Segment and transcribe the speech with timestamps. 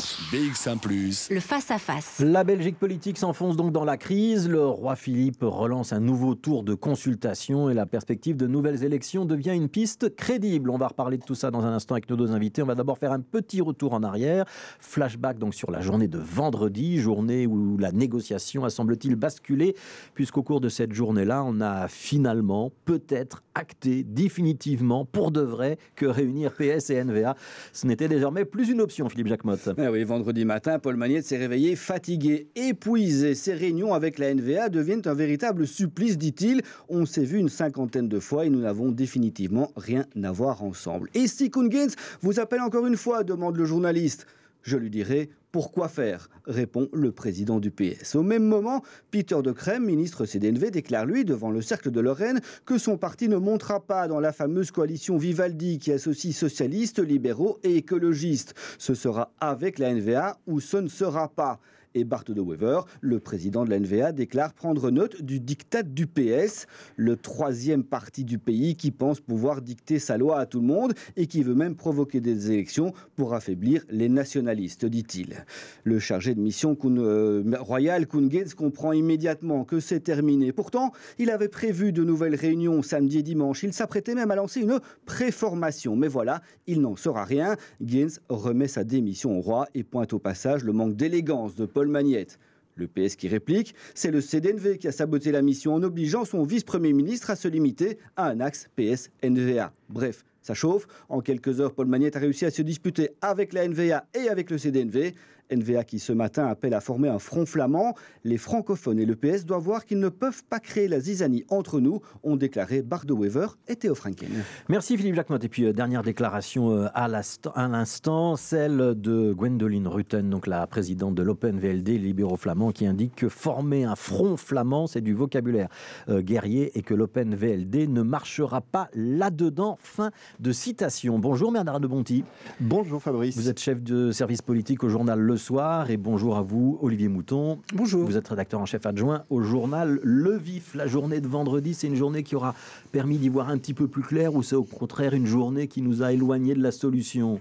[0.00, 0.78] BX1⁇
[1.34, 2.20] Le face-à-face.
[2.20, 4.48] La Belgique politique s'enfonce donc dans la crise.
[4.48, 9.26] Le roi Philippe relance un nouveau tour de consultation et la perspective de nouvelles élections
[9.26, 10.70] devient une piste crédible.
[10.70, 12.62] On va reparler de tout ça dans un instant avec nos deux invités.
[12.62, 14.46] On va d'abord faire un petit retour en arrière.
[14.80, 19.74] Flashback donc sur la journée de vendredi, journée où la négociation a semble-t-il basculé,
[20.14, 26.06] puisqu'au cours de cette journée-là, on a finalement peut-être acté définitivement pour de vrai que
[26.06, 27.34] réunir PS et NVA,
[27.72, 29.68] ce n'était désormais plus une option, Philippe Jacquemotte.
[29.92, 33.34] Oui, vendredi matin, Paul Magnette s'est réveillé fatigué, épuisé.
[33.34, 36.62] Ses réunions avec la NVA deviennent un véritable supplice, dit-il.
[36.88, 41.08] On s'est vu une cinquantaine de fois et nous n'avons définitivement rien à voir ensemble.
[41.14, 44.26] Et si Kungens vous appelle encore une fois, demande le journaliste.
[44.62, 48.14] Je lui dirai pourquoi faire répond le président du PS.
[48.14, 52.40] Au même moment, Peter de Crème, ministre CDNV, déclare lui devant le cercle de Lorraine
[52.66, 57.58] que son parti ne montera pas dans la fameuse coalition Vivaldi qui associe socialistes, libéraux
[57.62, 58.54] et écologistes.
[58.78, 61.58] Ce sera avec la NVA ou ce ne sera pas
[61.94, 66.06] et Bart de Wever, le président de la NVA, déclare prendre note du diktat du
[66.06, 70.66] PS, le troisième parti du pays qui pense pouvoir dicter sa loi à tout le
[70.66, 75.44] monde et qui veut même provoquer des élections pour affaiblir les nationalistes, dit-il.
[75.84, 80.52] Le chargé de mission euh, royal, Kuhn Gates, comprend immédiatement que c'est terminé.
[80.52, 83.62] Pourtant, il avait prévu de nouvelles réunions samedi et dimanche.
[83.62, 85.96] Il s'apprêtait même à lancer une préformation.
[85.96, 87.56] Mais voilà, il n'en sera rien.
[87.80, 91.79] Gaines remet sa démission au roi et pointe au passage le manque d'élégance de Paul
[91.80, 92.38] Paul Magnette.
[92.74, 96.42] Le PS qui réplique, c'est le CDNV qui a saboté la mission en obligeant son
[96.42, 99.72] vice-premier ministre à se limiter à un axe PS-NVA.
[99.88, 100.86] Bref, ça chauffe.
[101.08, 104.50] En quelques heures, Paul Magnette a réussi à se disputer avec la NVA et avec
[104.50, 105.14] le CDNV.
[105.50, 107.94] NVA qui ce matin appelle à former un front flamand.
[108.24, 111.80] Les francophones et le PS doivent voir qu'ils ne peuvent pas créer la zizanie entre
[111.80, 114.28] nous, ont déclaré Bardo Wever et Théo Franken.
[114.68, 115.38] Merci Philippe Jacquemot.
[115.38, 121.14] Et puis euh, dernière déclaration euh, à l'instant, celle de Gwendoline Rutten, donc la présidente
[121.14, 125.68] de l'Open VLD libéraux flamands, qui indique que former un front flamand, c'est du vocabulaire
[126.08, 129.78] euh, guerrier et que l'Open VLD ne marchera pas là-dedans.
[129.80, 131.18] Fin de citation.
[131.18, 132.24] Bonjour Bernard de Bonty.
[132.60, 133.36] Bonjour Fabrice.
[133.36, 137.08] Vous êtes chef de service politique au journal Le Soir et bonjour à vous, Olivier
[137.08, 137.60] Mouton.
[137.72, 138.04] Bonjour.
[138.04, 140.74] Vous êtes rédacteur en chef adjoint au journal Le Vif.
[140.74, 142.54] La journée de vendredi, c'est une journée qui aura
[142.92, 145.80] permis d'y voir un petit peu plus clair ou c'est au contraire une journée qui
[145.80, 147.40] nous a éloignés de la solution?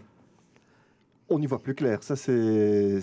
[1.30, 3.02] On y voit plus clair, ça c'est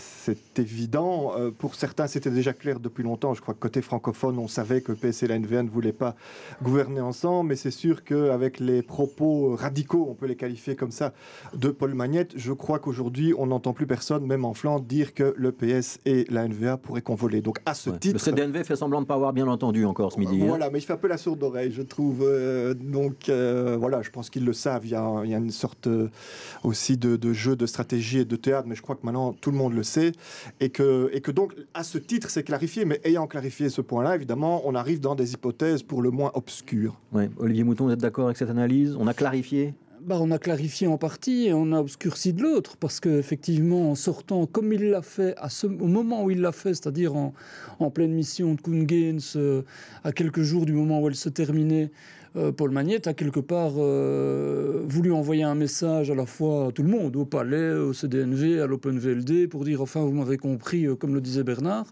[0.56, 1.32] évident.
[1.36, 3.34] Euh, pour certains, c'était déjà clair depuis longtemps.
[3.34, 6.16] Je crois que côté francophone, on savait que PS et la NVA ne voulaient pas
[6.62, 11.12] gouverner ensemble, mais c'est sûr qu'avec les propos radicaux, on peut les qualifier comme ça,
[11.54, 15.34] de Paul Magnette, je crois qu'aujourd'hui, on n'entend plus personne, même en Flandre, dire que
[15.36, 17.42] le PS et la NVA pourraient convoler.
[17.42, 18.14] Donc à ce titre...
[18.14, 20.42] Le CDNV fait semblant de ne pas avoir bien entendu encore ce midi.
[20.42, 20.46] Hein.
[20.48, 22.22] Voilà, mais il fait un peu la sourde oreille, je trouve.
[22.22, 24.84] Euh, donc euh, voilà, je pense qu'ils le savent.
[24.84, 25.88] Il y, a, il y a une sorte
[26.64, 29.56] aussi de, de jeu de stratégie de théâtre, mais je crois que maintenant tout le
[29.56, 30.12] monde le sait,
[30.60, 34.14] et que, et que donc à ce titre c'est clarifié, mais ayant clarifié ce point-là,
[34.14, 37.00] évidemment, on arrive dans des hypothèses pour le moins obscures.
[37.12, 37.30] Ouais.
[37.38, 38.96] Olivier Mouton, vous êtes d'accord avec cette analyse?
[38.98, 39.74] On a clarifié?
[40.06, 43.96] Bah, on a clarifié en partie et on a obscurci de l'autre, parce qu'effectivement, en
[43.96, 47.34] sortant comme il l'a fait à ce, au moment où il l'a fait, c'est-à-dire en,
[47.80, 49.62] en, pleine mission de Kuhn Gaines, euh,
[50.04, 51.90] à quelques jours du moment où elle se terminait,
[52.36, 56.72] euh, Paul Magnette a quelque part euh, voulu envoyer un message à la fois à
[56.72, 60.84] tout le monde, au Palais, au CDNV, à l'OpenVLD, pour dire enfin vous m'avez compris,
[60.84, 61.86] euh, comme le disait Bernard.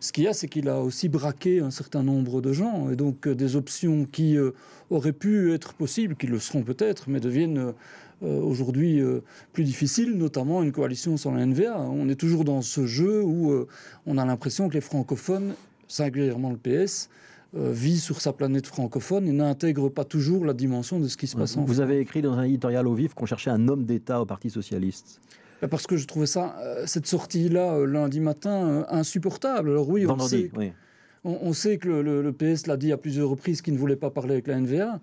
[0.00, 2.96] Ce qu'il y a, c'est qu'il a aussi braqué un certain nombre de gens, et
[2.96, 4.36] donc des options qui
[4.90, 7.72] auraient pu être possibles, qui le seront peut-être, mais deviennent
[8.20, 9.00] aujourd'hui
[9.52, 11.78] plus difficiles, notamment une coalition sans la NVA.
[11.78, 13.54] On est toujours dans ce jeu où
[14.06, 15.54] on a l'impression que les francophones,
[15.86, 17.08] singulièrement le PS,
[17.54, 21.36] vit sur sa planète francophone et n'intègre pas toujours la dimension de ce qui se
[21.36, 21.68] passe en France.
[21.68, 24.48] Vous avez écrit dans un éditorial au vif qu'on cherchait un homme d'État au Parti
[24.48, 25.20] socialiste.
[25.60, 29.70] Bah, parce que je trouvais ça, euh, cette sortie-là, euh, lundi matin, insupportable.
[29.70, 30.50] Alors oui, on sait...
[30.56, 30.72] oui.
[31.24, 34.32] On, sait que le, PS l'a dit à plusieurs reprises qu'il ne voulait pas parler
[34.32, 34.98] avec la NVA,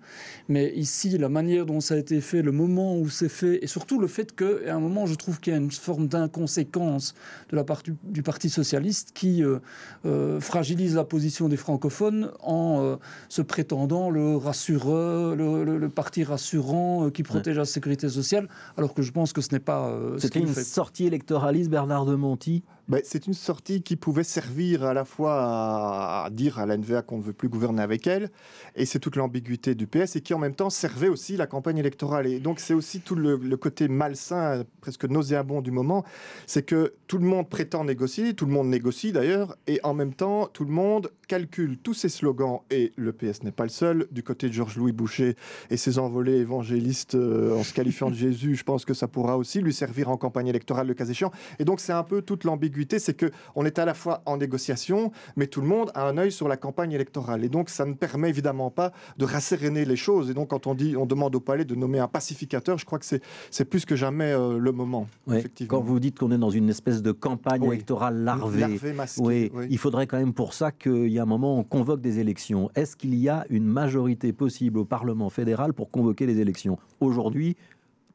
[0.50, 3.66] mais ici, la manière dont ça a été fait, le moment où c'est fait, et
[3.66, 7.14] surtout le fait qu'à un moment, je trouve qu'il y a une forme d'inconséquence
[7.48, 9.60] de la part du, Parti socialiste qui euh,
[10.04, 12.96] euh, fragilise la position des francophones en euh,
[13.30, 18.46] se prétendant le rassureur, le, parti rassurant qui protège la sécurité sociale,
[18.76, 19.98] alors que je pense que ce n'est pas.
[20.18, 22.62] C'était une sortie électoraliste, Bernard de Monti?
[22.90, 27.02] Ben, C'est une sortie qui pouvait servir à la fois à, dire à la NVA
[27.02, 28.30] qu'on ne veut plus gouverner avec elle,
[28.74, 31.78] et c'est toute l'ambiguïté du PS, et qui en même temps servait aussi la campagne
[31.78, 32.26] électorale.
[32.26, 36.04] Et donc c'est aussi tout le, côté malsain, presque nauséabond du moment,
[36.46, 40.12] c'est que tout le monde prétend négocier, tout le monde négocie d'ailleurs, et en même
[40.12, 44.08] temps tout le monde calcule tous ses slogans, et le PS n'est pas le seul,
[44.10, 45.36] du côté de Georges-Louis Boucher
[45.70, 49.38] et ses envolées évangélistes euh, en se qualifiant de Jésus, je pense que ça pourra
[49.38, 51.30] aussi lui servir en campagne électorale le cas échéant.
[51.60, 54.36] Et donc c'est un peu toute l'ambiguïté, c'est que on est à la fois en
[54.36, 57.44] négociation, mais tout le monde a un œil sur la campagne électorale.
[57.44, 60.30] Et donc ça ne permet évidemment pas de rasséréner les choses.
[60.30, 62.98] Et donc quand on dit, on demande au palais de nommer un pacificateur, je crois
[62.98, 65.06] que c'est plus que jamais euh, le moment.
[65.30, 65.78] effectivement.
[65.78, 69.66] Quand vous dites qu'on est dans une espèce de campagne électorale larvée, larvée masquée, oui,
[69.70, 72.70] il faudrait quand même pour ça qu'il y a un moment on convoque des élections.
[72.74, 77.56] Est-ce qu'il y a une majorité possible au Parlement fédéral pour convoquer les élections aujourd'hui,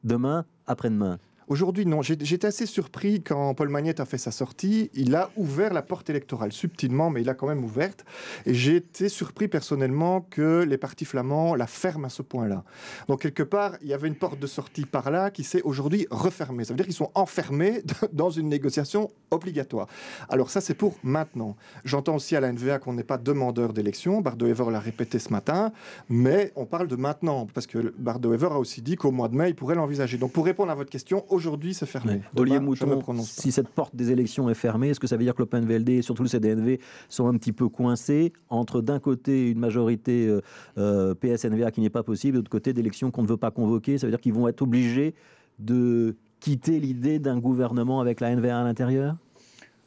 [0.04, 1.18] demain, après-demain?
[1.48, 2.02] Aujourd'hui, non.
[2.02, 4.90] J'étais assez surpris quand Paul Magnette a fait sa sortie.
[4.94, 8.04] Il a ouvert la porte électorale, subtilement, mais il a quand même ouverte.
[8.46, 12.64] Et j'ai été surpris personnellement que les partis flamands la ferment à ce point-là.
[13.06, 16.08] Donc, quelque part, il y avait une porte de sortie par là qui s'est aujourd'hui
[16.10, 16.64] refermée.
[16.64, 17.82] Ça veut dire qu'ils sont enfermés
[18.12, 19.86] dans une négociation obligatoire.
[20.28, 21.54] Alors, ça, c'est pour maintenant.
[21.84, 24.20] J'entends aussi à la NVA qu'on n'est pas demandeur d'élection.
[24.20, 25.70] Bardo Ever l'a répété ce matin.
[26.08, 29.36] Mais on parle de maintenant, parce que Bardo Ever a aussi dit qu'au mois de
[29.36, 30.18] mai, il pourrait l'envisager.
[30.18, 32.22] Donc, pour répondre à votre question, aujourd'hui, fermé.
[32.36, 35.42] Olivier Mouton, si cette porte des élections est fermée, est-ce que ça veut dire que
[35.42, 40.26] l'OpenVLD et surtout le CDNV sont un petit peu coincés entre d'un côté une majorité
[40.26, 40.40] euh,
[40.78, 43.98] euh PSNVA qui n'est pas possible, de l'autre côté d'élections qu'on ne veut pas convoquer
[43.98, 45.14] Ça veut dire qu'ils vont être obligés
[45.58, 49.16] de quitter l'idée d'un gouvernement avec la NVA à l'intérieur?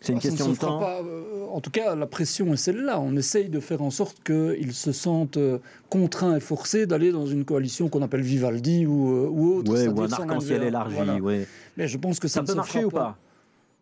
[0.01, 0.81] C'est une ah, question de temps.
[0.81, 2.99] Euh, en tout cas, la pression est celle-là.
[2.99, 5.57] On essaye de faire en sorte qu'ils se sentent euh,
[5.89, 9.71] contraints et forcés d'aller dans une coalition qu'on appelle Vivaldi ou, euh, ou autre.
[9.71, 10.95] ou un arc-en-ciel élargi.
[11.75, 13.17] Mais je pense que ça, ça peut marcher ou pas?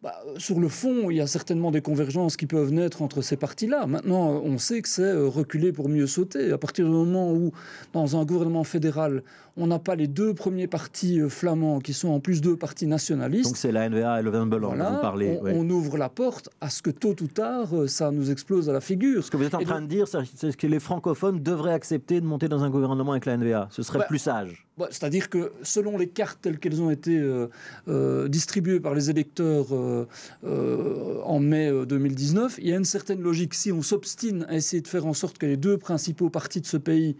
[0.03, 3.35] Bah, sur le fond, il y a certainement des convergences qui peuvent naître entre ces
[3.35, 3.87] partis-là.
[3.87, 6.51] Maintenant, on sait que c'est reculer pour mieux sauter.
[6.51, 7.51] À partir du moment où,
[7.93, 9.23] dans un gouvernement fédéral,
[9.57, 12.85] on n'a pas les deux premiers partis euh, flamands qui sont en plus deux partis
[12.85, 13.45] nationalistes.
[13.45, 15.39] Donc c'est la NVA et le dont vous parlez.
[15.43, 18.73] On, ouvre la porte à ce que tôt ou tard, euh, ça nous explose à
[18.73, 19.23] la figure.
[19.23, 22.25] Ce que vous êtes en train de dire, c'est que les francophones devraient accepter de
[22.25, 23.67] monter dans un gouvernement avec la NVA.
[23.71, 24.66] Ce serait bah, plus sage.
[24.77, 29.67] Bah, c'est-à-dire que selon les cartes telles qu'elles ont été euh, distribuées par les électeurs
[30.43, 33.53] en mai 2019, il y a une certaine logique.
[33.53, 36.65] Si on s'obstine à essayer de faire en sorte que les deux principaux partis de
[36.65, 37.15] ce pays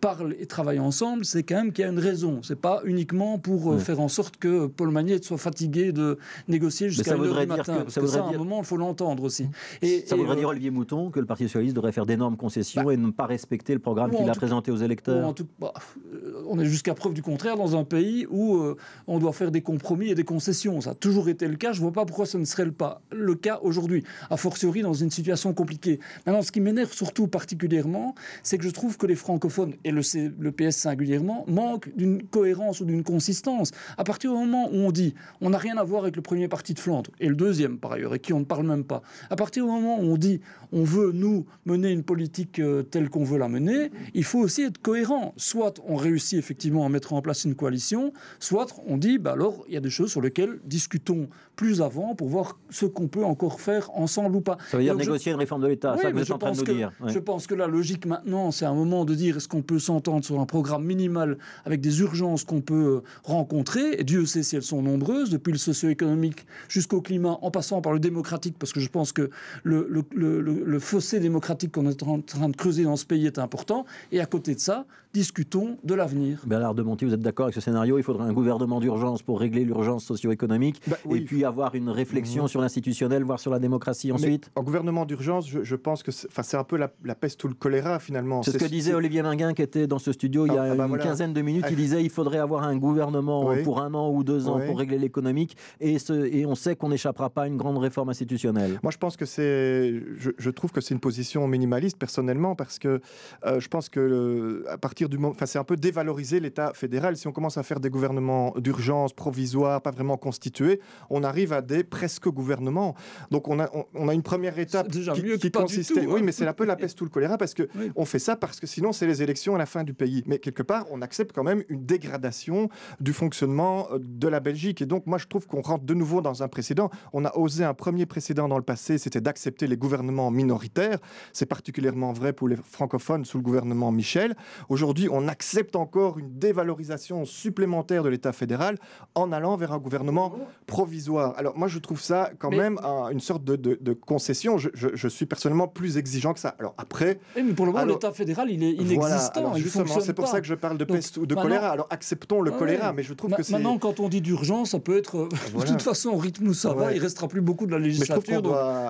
[0.00, 2.40] parlent et travaillent ensemble, c'est quand même qu'il y a une raison.
[2.42, 6.18] C'est pas uniquement pour euh, faire en sorte que Paul Magnette soit fatigué de
[6.48, 7.84] négocier jusqu'à 1h du matin.
[7.84, 9.48] Que, ça, à un moment, il faut l'entendre aussi.
[9.80, 12.84] Et, ça voudrait dire, euh, Olivier Mouton, que le Parti Socialiste devrait faire d'énormes concessions
[12.84, 15.72] bah, et ne pas respecter le programme qu'il a présenté aux électeurs bah,
[16.12, 18.60] euh, On est jusqu'à preuve du contraire dans un pays où
[19.06, 20.80] on doit faire des compromis et des concessions.
[20.80, 21.72] Ça a toujours été le cas.
[21.72, 24.02] Je ne vois pas pourquoi ce ne serait pas le cas aujourd'hui.
[24.30, 26.00] A fortiori dans une situation compliquée.
[26.26, 30.02] Maintenant, ce qui m'énerve surtout particulièrement, c'est que je trouve que les francophones, et le,
[30.40, 33.70] le PS singulièrement, manque d'une cohérence ou d'une consistance.
[33.96, 36.48] À partir du moment où on dit on n'a rien à voir avec le premier
[36.48, 39.02] parti de Flandre, et le deuxième par ailleurs, et qui on ne parle même pas,
[39.30, 40.40] à partir du moment où on dit
[40.72, 44.62] on veut, nous, mener une politique euh, telle qu'on veut la mener, il faut aussi
[44.62, 45.34] être cohérent.
[45.36, 49.64] Soit on réussit effectivement à mettre en place une coalition, soit on dit bah alors
[49.68, 53.24] il y a des choses sur lesquelles discutons plus avant pour voir ce qu'on peut
[53.24, 54.56] encore faire ensemble ou pas.
[54.70, 56.56] Ça veut dire négocier une réforme de l'État, ça que vous êtes en train de
[56.56, 56.92] nous dire.
[57.06, 60.24] Je pense que la logique maintenant, c'est un moment de dire est-ce qu'on peut s'entendre
[60.24, 64.62] sur un programme minimal avec des urgences qu'on peut rencontrer, et Dieu sait si elles
[64.62, 68.88] sont nombreuses, depuis le socio-économique jusqu'au climat, en passant par le démocratique, parce que je
[68.88, 69.30] pense que
[69.62, 73.84] le, le fossé démocratique qu'on est en train de creuser dans ce pays est important,
[74.10, 76.42] et à côté de ça, discutons de l'avenir.
[76.46, 77.98] Bernard de Monti, vous êtes d'accord avec ce scénario?
[77.98, 82.44] Il faudrait un gouvernement d'urgence pour régler l'urgence socio-économique bah et puis avoir une réflexion
[82.44, 82.48] mmh.
[82.48, 84.50] sur l'institutionnel, voire sur la démocratie ensuite?
[84.56, 88.42] En gouvernement d'urgence, je, pense que c'est un peu la, peste ou le choléra finalement.
[88.42, 90.68] C'est ce que disait Olivier Minguin qui était dans ce studio il y a ah,
[90.72, 91.66] ah bah une quinzaine de minutes.
[91.68, 94.98] Il disait qu'il faudrait avoir un gouvernement pour un an ou deux ans pour régler
[94.98, 98.78] l'économique et, et on sait qu'on n'échappera pas à une grande réforme institutionnelle.
[98.82, 99.94] Moi je pense que c'est.
[100.16, 103.00] Je, trouve que c'est une position minimaliste personnellement parce que
[103.44, 105.34] euh, je pense que à partir du moment.
[105.34, 107.16] Enfin, c'est un peu dévaloriser l'État fédéral.
[107.16, 110.80] Si on commence à faire des gouvernements d'urgence, provisoires, pas vraiment constitués,
[111.10, 112.94] on arrive à des presque gouvernements.
[113.30, 116.06] Donc on a, on, a une première étape qui, consistait.
[116.06, 116.22] Oui, hein.
[116.24, 118.60] mais c'est un peu la peste ou le choléra parce que on fait ça parce
[118.60, 120.22] que sinon c'est les élections à la fin du pays.
[120.26, 122.68] Mais quelque part, on accepte quand même une dégradation
[123.00, 124.82] du fonctionnement euh, de la Belgique.
[124.82, 126.90] Et donc moi, je trouve qu'on rentre de nouveau dans un précédent.
[127.12, 130.98] On a osé un premier précédent dans le passé, c'était d'accepter les gouvernements minoritaires.
[131.32, 134.34] C'est particulièrement vrai pour les francophones sous le gouvernement Michel.
[134.68, 138.76] Aujourd'hui aujourd'hui, on accepte encore une dévalorisation supplémentaire de l'État fédéral
[139.14, 140.34] en allant vers un gouvernement
[140.66, 141.32] provisoire.
[141.38, 142.78] Alors moi, je trouve ça quand même
[143.10, 144.58] une sorte de, concession.
[144.58, 146.54] Je, suis personnellement plus exigeant que ça.
[146.58, 147.20] Alors après...
[147.36, 149.54] mais pour le moment, l'État fédéral, il est inexistant.
[149.54, 151.70] justement, c'est pour ça que je parle de peste ou de choléra.
[151.70, 153.54] Alors acceptons le choléra, mais je trouve que c'est...
[153.54, 155.28] Maintenant, quand on dit d'urgence, ça peut être...
[155.62, 158.42] De toute façon, au rythme où ça va, il restera plus beaucoup de la législature.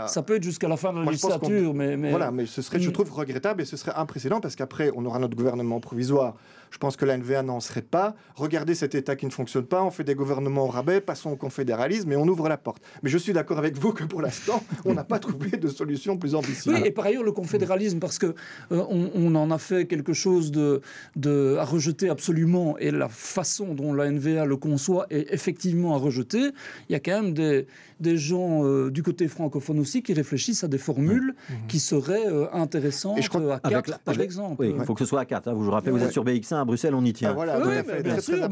[0.08, 2.80] Ça peut être jusqu'à la fin de la législature, mais, mais, Voilà, mais ce serait,
[2.80, 2.92] je mm.
[2.92, 6.34] trouve, regrettable et ce serait un précédent parce qu'après, on aura notre gouvernement provisoire
[6.72, 8.14] je pense que la NVA n'en serait pas.
[8.34, 11.36] Regardez cet État qui ne fonctionne pas, on fait des gouvernements au rabais, passons au
[11.36, 12.82] confédéralisme et on ouvre la porte.
[13.02, 16.16] Mais je suis d'accord avec vous que pour l'instant, on n'a pas trouvé de solution
[16.16, 16.74] plus ambitieuse.
[16.74, 18.34] Oui, et par ailleurs, le confédéralisme, parce que
[18.72, 20.80] euh, on, en a fait quelque chose de,
[21.14, 25.98] de, à rejeter absolument, et la façon dont la NVA le conçoit est effectivement à
[25.98, 26.52] rejeter,
[26.88, 27.66] il y a quand même des,
[28.00, 31.34] des gens euh, du côté francophone aussi qui réfléchissent à des formules
[31.68, 34.56] qui seraient euh, intéressantes je crois, à 4, par exemple.
[34.60, 35.48] Oui, il faut que ce soit à 4.
[35.48, 35.52] Hein.
[35.52, 37.30] Vous, vous rappelez, vous êtes sur BX1 à Bruxelles, on y tient.
[37.30, 38.48] Ah, voilà, oui, bien sûr,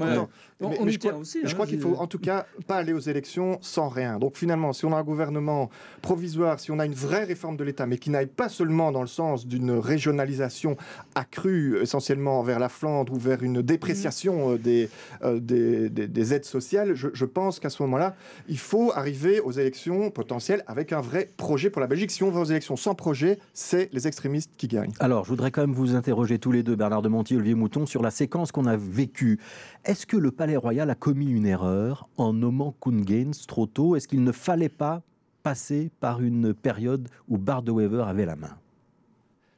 [0.60, 1.40] on, y tient aussi.
[1.44, 4.18] Je crois qu'il faut en tout cas pas aller aux élections sans rien.
[4.18, 5.70] Donc finalement, si on a un gouvernement
[6.02, 9.00] provisoire, si on a une vraie réforme de l'État, mais qui n'aille pas seulement dans
[9.00, 10.76] le sens d'une régionalisation
[11.14, 14.58] accrue, essentiellement vers la Flandre ou vers une dépréciation
[15.22, 18.14] euh, des, des, aides sociales, je, je pense qu'à ce moment-là,
[18.48, 22.10] il faut arriver aux élections potentielles avec un vrai projet pour la Belgique.
[22.10, 24.92] Si on va aux élections sans projet, c'est les extrémistes qui gagnent.
[25.00, 27.86] Alors, je voudrais quand même vous interroger tous les deux, Bernard de Monti, Olivier Mouton,
[27.86, 29.38] sur la séquence qu'on a vécue.
[29.84, 33.04] Est-ce que le Palais Royal a commis une erreur en nommant Kuhn
[33.46, 33.96] trop tôt?
[33.96, 35.02] Est-ce qu'il ne fallait pas
[35.42, 37.64] passer par une période où Bart
[38.06, 38.56] avait la main?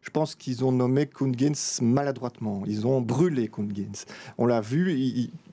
[0.02, 2.64] Je pense qu'ils ont nommé Kungens maladroitement.
[2.66, 4.04] Ils ont brûlé Kungens.
[4.36, 4.92] On l'a vu,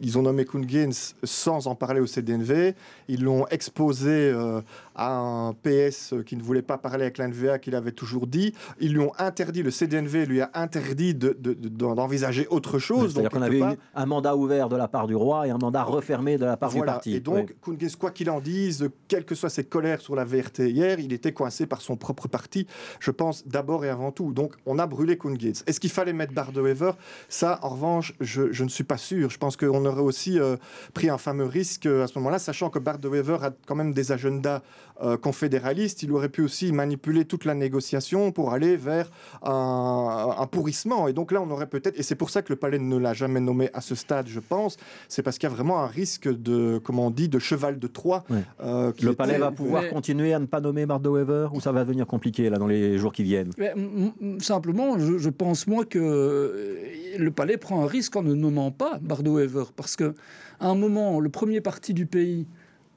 [0.01, 2.73] ils, ont nommé Kungens sans en parler au CDNV.
[3.07, 4.61] Ils l'ont exposé euh,
[4.95, 8.55] à un PS qui ne voulait pas parler avec l'NVA, qu'il avait toujours dit.
[8.79, 13.13] Ils lui ont interdit, le CDNV lui a interdit d'envisager de, autre chose.
[13.13, 15.83] C'est-à-dire qu'on avait eu un mandat ouvert de la part du roi et un mandat
[15.83, 17.15] refermé de la part du parti.
[17.15, 20.61] Et donc, Kungens, quoi qu'il en dise, quelles que soient ses colères sur la VRT
[20.61, 22.65] hier, il était coincé par son propre parti,
[22.99, 24.33] je pense, d'abord et avant tout.
[24.39, 26.91] Donc on a brûlé Kuhn Est-ce qu'il fallait mettre Wever
[27.27, 29.29] Ça, en revanche, je, ne suis pas sûr.
[29.29, 30.55] Je pense qu'on aurait aussi euh,
[30.93, 34.13] pris un fameux risque euh, à ce moment-là, sachant que Wever a quand même des
[34.13, 34.61] agendas
[35.01, 36.03] euh, confédéralistes.
[36.03, 39.11] Il aurait pu aussi manipuler toute la négociation pour aller vers
[39.43, 41.09] un, pourrissement.
[41.09, 43.13] Et donc là, on aurait peut-être, et c'est pour ça que le palais ne l'a
[43.13, 44.77] jamais nommé à ce stade, je pense,
[45.09, 47.87] c'est parce qu'il y a vraiment un risque de, comment on dit, de cheval de
[47.87, 48.23] Troie.
[48.61, 52.49] le palais va pouvoir continuer à ne pas nommer Wever ou ça va devenir compliqué
[52.49, 53.51] là dans les jours qui viennent?
[54.39, 58.99] Simplement, je, pense moi que euh, le palais prend un risque en ne nommant pas
[59.01, 60.13] Bardo Ever, parce que
[60.59, 62.47] à un moment, le premier parti du pays,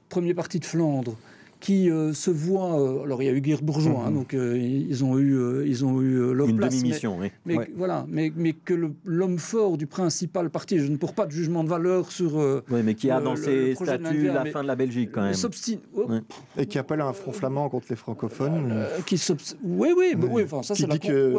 [0.09, 1.17] premier parti de Flandre,
[1.63, 2.77] qui euh, se voient.
[2.77, 4.15] Euh, alors il y a eu guerre bourgeois, hein, mhm.
[4.15, 6.83] donc euh, ils ont eu, ils ont eu leur Une place.
[6.83, 8.73] mission, mais, mais voilà, mais, mais que
[9.05, 12.35] l'homme fort du principal parti, je ne porte pas de jugement de valeur sur.
[12.69, 15.33] oui, mais qui a dans ses statuts la fin de la Belgique quand même.
[15.95, 16.07] Oh.
[16.57, 18.85] Et qui appelle un front flamand contre les francophones.
[19.05, 19.21] qui
[19.63, 20.43] oui, oui, oui.
[20.43, 20.97] Enfin, ça c'est la,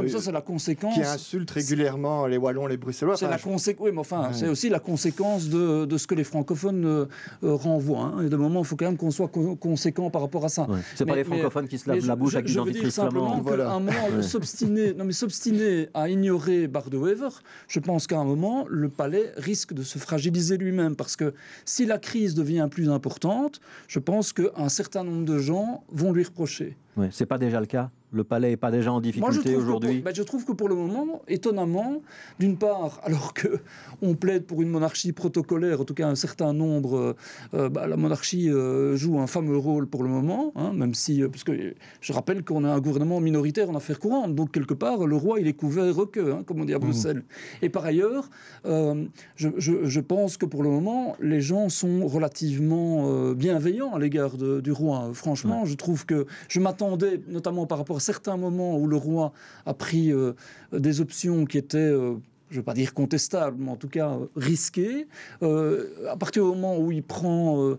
[0.09, 0.95] ça, la conséquence.
[0.95, 3.19] Qui insulte régulièrement les Wallons, les Bruxellois.
[3.19, 3.85] C'est la conséquence.
[3.85, 7.09] Oui, mais enfin, c'est aussi la conséquence de, de, ce que les francophones
[7.43, 8.14] renvoient.
[8.16, 8.25] Hein.
[8.25, 10.68] Et de moment, il faut quand même qu'on soit conséquent par rapport à ça.
[10.94, 13.40] C'est pas les francophones qui se lavent la bouche avec du dentifrice flamand.
[13.40, 13.73] Voilà.
[13.73, 13.92] un moment,
[14.23, 17.30] s'obstiner, non mais s'obstiner à ignorer Wever,
[17.66, 21.85] je pense qu'à un moment, le palais risque de se fragiliser lui-même parce que si
[21.85, 26.76] la crise devient plus importante, je pense qu'un certain nombre de gens vont lui reprocher.
[26.97, 27.90] Ouais, c'est pas déjà le cas?
[28.14, 31.23] Le palais n'est pas déjà en difficulté aujourd'hui ben, Je trouve que pour le moment,
[31.28, 32.02] étonnamment,
[32.38, 33.59] d'une part, alors que
[34.02, 37.16] on plaide pour une monarchie protocolaire, en tout cas un certain nombre, euh,
[37.54, 41.23] euh, bah, la monarchie euh, joue un fameux rôle pour le moment, hein, même si,
[41.23, 45.06] parce que je rappelle qu'on a un gouvernement minoritaire en affaires courantes, donc quelque part,
[45.06, 46.80] le roi, il est couvert que, hein, comme on dit à mmh.
[46.80, 47.23] Bruxelles.
[47.62, 48.30] Et par ailleurs,
[48.64, 54.73] je, je, pense que pour le moment, les gens sont relativement bienveillants à l'égard du
[54.73, 55.11] roi.
[55.12, 59.32] Franchement, je trouve que je m'attendais, notamment par rapport à certains moments où le roi
[59.66, 60.32] a pris euh,
[60.73, 62.14] des options qui étaient euh,
[62.50, 65.08] je ne veux pas dire contestables, mais en tout cas euh, risquées.
[65.42, 67.76] à partir du moment où il prend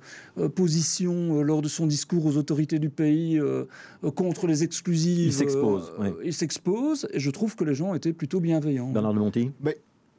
[0.56, 3.40] position lors de son discours aux autorités du pays
[4.16, 5.94] contre les exclusives, il s'expose.
[6.24, 8.92] Il s'expose, et je trouve que les gens étaient plutôt bienveillants.
[8.92, 9.52] Bernard de Monti?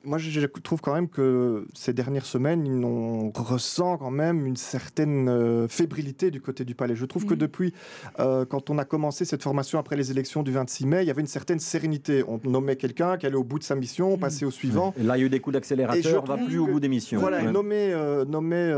[0.07, 5.29] Moi, je trouve quand même que ces dernières semaines, on ressent quand même une certaine
[5.29, 6.95] euh, fébrilité du côté du palais.
[6.95, 7.39] Je trouve que mm.
[7.39, 7.75] depuis,
[8.21, 11.11] euh, quand on a commencé cette formation après les élections du 26 mai, il y
[11.11, 12.23] avait une certaine sérénité.
[12.29, 14.21] On nommait quelqu'un qui allait au bout de sa mission, on mm.
[14.21, 14.95] passait au suivant.
[14.99, 16.89] Et là, il y a eu des coups d'accélérateur, on va plus au bout des
[16.89, 17.19] missions.
[17.19, 18.73] Voilà, nommer, euh, nommer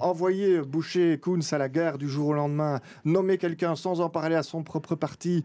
[0.00, 4.36] envoyer Boucher Koons à la gare du jour au lendemain, nommer quelqu'un sans en parler
[4.36, 5.44] à son propre parti,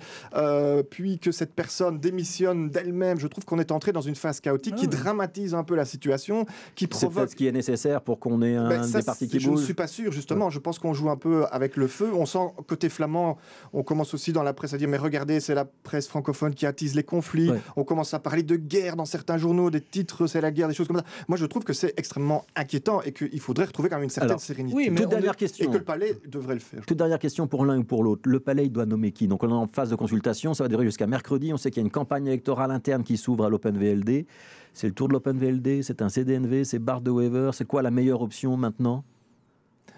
[0.89, 3.19] puis que cette personne démissionne d'elle-même.
[3.19, 6.45] Je trouve qu'on est entré dans une phase chaotique qui dramatise un peu la situation,
[6.75, 9.39] qui provoque ce qui est nécessaire pour qu'on ait un, ben, ça, des partis qui
[9.39, 10.49] je ne suis pas sûr, justement.
[10.49, 12.09] Je pense qu'on joue un peu avec le feu.
[12.13, 13.37] On sent, côté flamand,
[13.73, 16.65] on commence aussi dans la presse à dire Mais regardez, c'est la presse francophone qui
[16.65, 17.51] attise les conflits.
[17.51, 17.59] Ouais.
[17.75, 20.73] On commence à parler de guerre dans certains journaux, des titres, c'est la guerre, des
[20.73, 21.05] choses comme ça.
[21.27, 24.31] Moi, je trouve que c'est extrêmement inquiétant et qu'il faudrait retrouver quand même une certaine
[24.31, 24.75] Alors, sérénité.
[24.75, 25.71] oui, mais Toute dernière est- Et question.
[25.71, 26.85] que le palais devrait le faire.
[26.85, 28.21] Toute dernière question pour l'un ou pour l'autre.
[28.25, 29.27] Le palais, il doit nommer qui?
[29.27, 31.53] Donc on est en phase de consultation, ça va durer jusqu'à mercredi.
[31.53, 34.25] On sait qu'il y a une campagne électorale interne qui s'ouvre à l'OpenVLD.
[34.77, 37.49] C'est le tour de l'OpenVLD, c'est un CDNV, c'est Bart de Wever.
[37.51, 39.03] C'est quoi la meilleure option maintenant?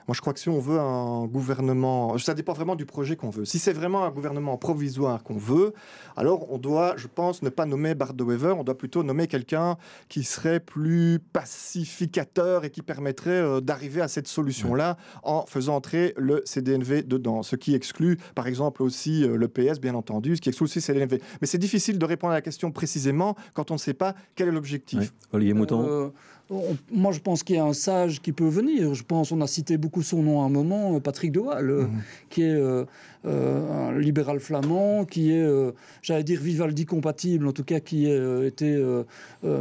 [0.10, 3.30] Moi, je crois que si on veut un gouvernement, ça dépend vraiment du projet qu'on
[3.30, 3.46] veut.
[3.46, 5.72] Si c'est vraiment un gouvernement provisoire qu'on veut,
[6.18, 9.28] alors on doit, je pense, ne pas nommer Bart de Wever, on doit plutôt nommer
[9.28, 15.76] quelqu'un qui serait plus pacificateur et qui permettrait euh, d'arriver à cette solution-là en faisant
[15.76, 17.44] entrer le CDNV dedans.
[17.44, 20.80] Ce qui exclut, par exemple, aussi euh, le PS, bien entendu, ce qui exclut aussi
[20.80, 21.22] le CDNV.
[21.40, 24.48] Mais c'est difficile de répondre à la question précisément quand on ne sait pas quel
[24.48, 25.00] est l'objectif.
[25.02, 25.08] Ouais.
[25.34, 26.10] Olivier Mouton Euh,
[26.50, 28.94] on- moi, je pense qu'il y a un sage qui peut venir.
[28.94, 31.82] Je pense, on a cité beaucoup son nom à un moment, Patrick de Waal, euh,
[31.84, 31.90] Mhm.
[32.30, 32.86] qui est euh,
[33.26, 38.10] euh, un libéral flamand, qui est, euh, j'allais dire, Vivaldi compatible, en tout cas, qui
[38.10, 38.82] a été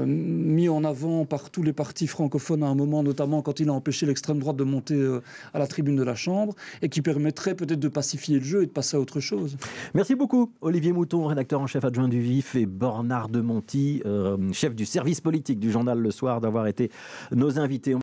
[0.06, 3.72] mis en avant par tous les partis francophones à un moment, notamment quand il a
[3.72, 5.18] empêché l'extrême droite de monter
[5.54, 8.66] à la tribune de la Chambre, et qui permettrait peut-être de pacifier le jeu et
[8.66, 9.56] de passer à autre chose.
[9.94, 14.02] Merci beaucoup, Olivier Mouton, rédacteur en chef adjoint du VIF, et Bernard de Monti,
[14.52, 16.66] chef du service politique du journal Le Soir, d'avoir
[17.32, 17.94] nos invités.